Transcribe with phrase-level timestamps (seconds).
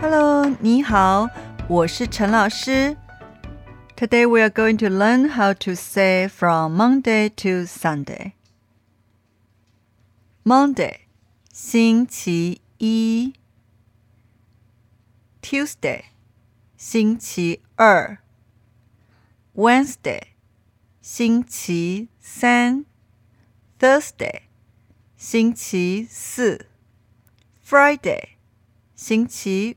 [0.00, 1.28] Hello，你好，
[1.68, 2.96] 我是陈老师。
[3.96, 8.34] Today we are going to learn how to say from Monday to Sunday.
[10.44, 10.98] Monday，
[11.52, 13.34] 星期一。
[15.42, 16.04] Tuesday，
[16.76, 18.18] 星期二。
[19.56, 20.22] Wednesday，
[21.02, 22.84] 星期三。
[23.80, 24.42] Thursday，
[25.16, 26.66] 星期四。
[27.68, 28.36] Friday，
[28.94, 29.76] 星期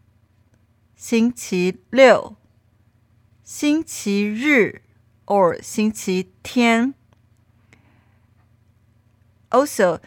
[1.00, 2.36] 星期六、
[3.44, 4.82] 星期日
[5.26, 6.94] or 星期天。
[9.50, 10.00] Also,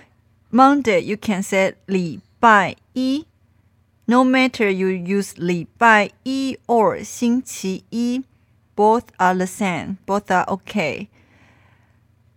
[0.51, 3.25] Monday you can say 礼拜一。
[4.05, 8.23] No matter you use 礼拜一 or 星期一,
[8.75, 9.97] both are the same.
[10.07, 11.09] Both are okay.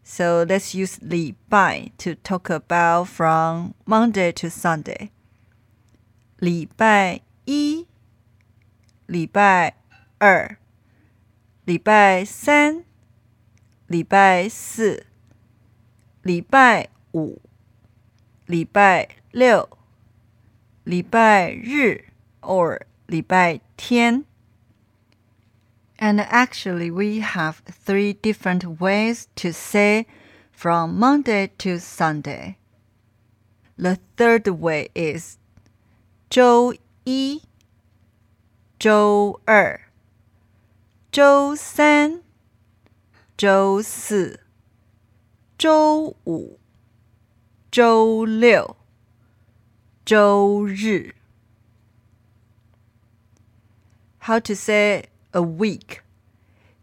[0.04, 5.08] So let's use 礼拜 to talk about from Monday to Sunday.
[6.36, 7.86] 礼拜一、
[9.06, 9.74] 礼拜
[10.18, 10.56] 二、
[11.64, 12.84] 礼拜三、
[13.86, 15.06] 礼拜四、
[16.22, 17.40] 礼拜五、
[18.46, 19.68] 礼拜六、
[20.84, 22.04] 礼拜日
[22.40, 24.24] or 礼拜天。
[25.98, 30.06] And actually, we have three different ways to say
[30.50, 32.56] from Monday to Sunday.
[33.76, 35.36] The third way is
[36.28, 36.74] 周
[37.04, 37.42] 一、
[38.86, 39.80] 周二、
[41.10, 42.22] 周三、
[43.36, 44.40] 周四、
[45.56, 46.58] 周五、
[47.70, 48.76] 周六、
[50.04, 51.14] 周日。
[54.20, 56.00] How to say a week?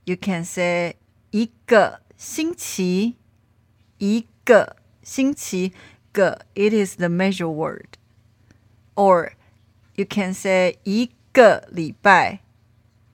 [0.06, 0.96] You can say
[1.32, 3.16] 一个星期，
[3.98, 5.74] 一个星期
[6.12, 7.98] 个 it is the measure word
[8.96, 9.34] or
[9.96, 12.42] you can say 一 个礼拜，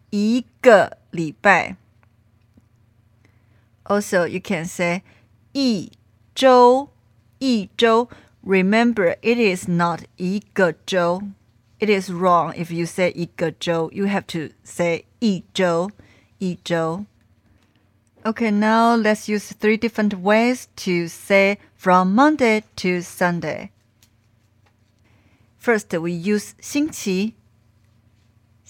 [0.10, 1.78] 一个礼拜。
[3.84, 5.02] Also, you can say
[5.54, 5.92] 一
[6.34, 6.90] 周，
[7.40, 8.10] 一周。
[8.44, 11.22] Remember, it is not 一个周。
[11.80, 13.92] It is wrong if you say 一个周.
[13.92, 15.92] You have to say 一周，
[16.38, 17.06] 一周。
[18.24, 23.70] Okay, now let's use three different ways to say from Monday to Sunday.
[25.62, 27.34] First, we use 星期，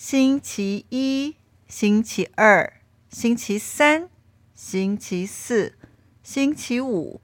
[0.02, 1.36] 星期一、
[1.68, 2.72] 星期二、
[3.10, 4.08] 星期三、
[4.54, 5.74] 星期四、
[6.22, 7.20] 星期五、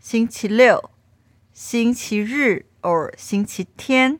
[0.00, 0.90] 星期六、
[1.52, 4.18] 星期日 or 星期天。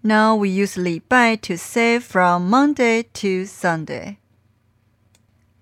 [0.00, 4.16] Now we use 礼拜 to say from Monday to Sunday.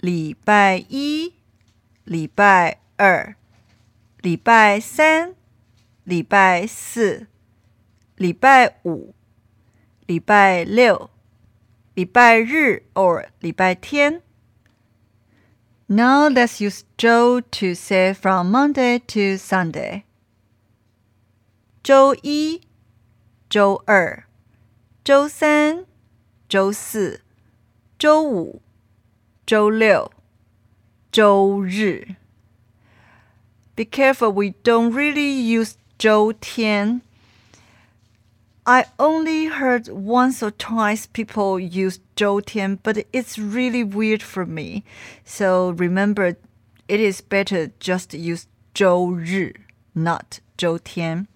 [0.00, 1.34] 礼拜一、
[2.05, 3.37] 礼拜二、
[4.23, 5.34] 礼拜三、
[6.05, 7.27] 礼拜四。
[8.17, 9.15] 礼拜五、
[10.12, 11.09] 礼拜六、
[11.94, 14.22] 礼拜日 or 礼拜天。
[15.88, 20.03] Now let's use Joe to say from Monday to Sunday.
[21.81, 22.62] 周一、
[23.50, 24.25] 周二、
[25.06, 25.85] 周三、
[26.50, 27.22] 周四、
[27.97, 28.62] 周五、
[29.45, 30.12] 周六、
[31.09, 32.16] 周日。
[33.75, 37.01] Be careful, we don't really use 周天。
[38.65, 44.84] I only heard once or twice people use 周天, but it's really weird for me.
[45.25, 46.37] So remember,
[46.87, 49.55] it is better just to use 周日,
[49.97, 51.26] not 周天.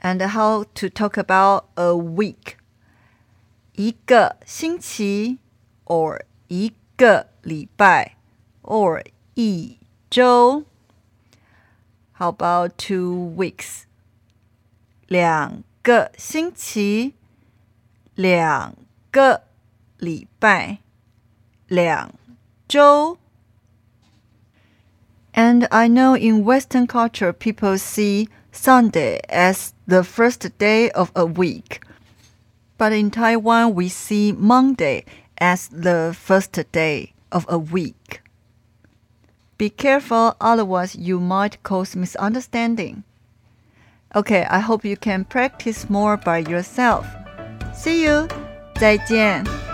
[0.00, 2.56] And how to talk about a week.
[3.74, 5.38] 一个星期
[5.84, 8.16] or 一个礼拜
[8.62, 9.04] or
[9.34, 9.78] 一
[10.08, 10.64] 周.
[12.14, 13.82] How about two weeks?
[15.08, 17.15] 两个星期，
[18.15, 18.75] 两
[19.11, 19.43] 个
[19.97, 20.79] 礼拜，
[21.67, 22.13] 两
[22.67, 23.17] 周。
[25.33, 31.79] And I know in Western culture, people see Sunday as the first day of a week.
[32.77, 35.05] But in Taiwan, we see Monday
[35.37, 38.21] as the first day of a week.
[39.57, 43.03] Be careful, otherwise, you might cause misunderstanding.
[44.14, 47.06] Okay, I hope you can practice more by yourself.
[47.74, 48.28] See you，
[48.76, 49.65] 再见。